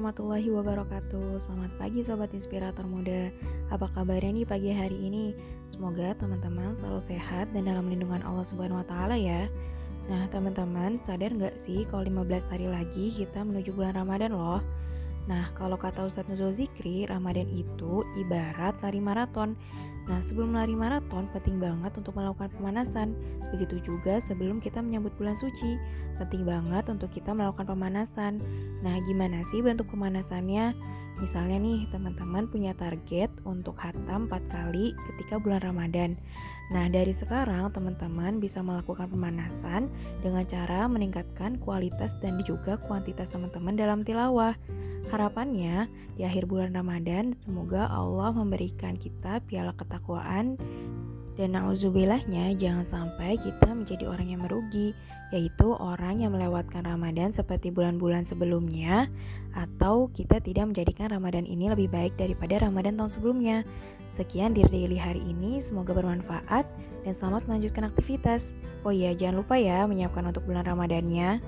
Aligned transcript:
warahmatullahi 0.00 0.48
wabarakatuh. 0.48 1.36
Selamat 1.36 1.76
pagi 1.76 2.00
Sobat 2.00 2.32
Inspirator 2.32 2.88
Muda. 2.88 3.28
Apa 3.68 3.84
kabarnya 3.92 4.32
nih 4.32 4.48
pagi 4.48 4.72
hari 4.72 4.96
ini? 4.96 5.36
Semoga 5.68 6.16
teman-teman 6.16 6.72
selalu 6.72 7.04
sehat 7.04 7.52
dan 7.52 7.68
dalam 7.68 7.84
lindungan 7.84 8.24
Allah 8.24 8.40
Subhanahu 8.48 8.80
Wa 8.80 8.88
Taala 8.88 9.20
ya. 9.20 9.44
Nah 10.08 10.24
teman-teman 10.32 10.96
sadar 10.96 11.36
nggak 11.36 11.60
sih 11.60 11.84
kalau 11.92 12.08
15 12.08 12.32
hari 12.48 12.72
lagi 12.72 13.12
kita 13.12 13.44
menuju 13.44 13.76
bulan 13.76 13.92
Ramadan 13.92 14.32
loh? 14.32 14.64
Nah 15.28 15.52
kalau 15.52 15.76
kata 15.76 16.08
Ustadz 16.08 16.32
Nuzul 16.32 16.56
Zikri, 16.56 17.04
Ramadan 17.04 17.52
itu 17.52 18.00
ibarat 18.16 18.80
lari 18.80 19.04
maraton 19.04 19.52
Nah, 20.10 20.18
sebelum 20.26 20.58
lari 20.58 20.74
maraton, 20.74 21.30
penting 21.30 21.62
banget 21.62 21.94
untuk 21.94 22.18
melakukan 22.18 22.50
pemanasan. 22.58 23.14
Begitu 23.54 23.78
juga 23.78 24.18
sebelum 24.18 24.58
kita 24.58 24.82
menyambut 24.82 25.14
bulan 25.14 25.38
suci, 25.38 25.78
penting 26.18 26.42
banget 26.42 26.90
untuk 26.90 27.14
kita 27.14 27.30
melakukan 27.30 27.70
pemanasan. 27.70 28.42
Nah, 28.82 28.98
gimana 29.06 29.46
sih 29.46 29.62
bentuk 29.62 29.86
pemanasannya? 29.94 30.74
Misalnya 31.22 31.62
nih, 31.62 31.86
teman-teman 31.94 32.50
punya 32.50 32.74
target 32.74 33.30
untuk 33.46 33.78
hatam 33.78 34.26
4 34.26 34.50
kali 34.50 34.90
ketika 35.14 35.38
bulan 35.38 35.62
Ramadan. 35.62 36.18
Nah, 36.74 36.90
dari 36.90 37.14
sekarang 37.14 37.70
teman-teman 37.70 38.42
bisa 38.42 38.66
melakukan 38.66 39.06
pemanasan 39.06 39.86
dengan 40.26 40.42
cara 40.42 40.90
meningkatkan 40.90 41.62
kualitas 41.62 42.18
dan 42.18 42.42
juga 42.42 42.82
kuantitas 42.82 43.30
teman-teman 43.30 43.78
dalam 43.78 44.02
tilawah. 44.02 44.58
Harapannya 45.10 45.90
di 46.14 46.22
akhir 46.22 46.46
bulan 46.46 46.70
Ramadan 46.70 47.34
semoga 47.34 47.90
Allah 47.90 48.30
memberikan 48.30 48.94
kita 48.94 49.42
piala 49.42 49.74
ketakwaan 49.74 50.54
dan 51.34 51.58
nauzubillahnya 51.58 52.54
jangan 52.60 52.86
sampai 52.86 53.34
kita 53.40 53.74
menjadi 53.74 54.06
orang 54.06 54.30
yang 54.30 54.46
merugi 54.46 54.94
yaitu 55.34 55.74
orang 55.74 56.22
yang 56.22 56.30
melewatkan 56.30 56.86
Ramadan 56.86 57.34
seperti 57.34 57.74
bulan-bulan 57.74 58.22
sebelumnya 58.22 59.10
atau 59.50 60.14
kita 60.14 60.38
tidak 60.38 60.70
menjadikan 60.70 61.10
Ramadan 61.10 61.42
ini 61.42 61.70
lebih 61.70 61.90
baik 61.90 62.14
daripada 62.14 62.62
Ramadan 62.62 62.94
tahun 62.94 63.10
sebelumnya. 63.10 63.56
Sekian 64.10 64.58
di 64.58 64.66
daily 64.66 64.98
hari 64.98 65.22
ini, 65.22 65.62
semoga 65.62 65.94
bermanfaat 65.94 66.66
dan 67.06 67.12
selamat 67.14 67.46
melanjutkan 67.46 67.86
aktivitas. 67.86 68.58
Oh 68.82 68.90
iya, 68.90 69.14
jangan 69.14 69.46
lupa 69.46 69.54
ya 69.54 69.86
menyiapkan 69.86 70.26
untuk 70.26 70.42
bulan 70.50 70.66
Ramadannya. 70.66 71.38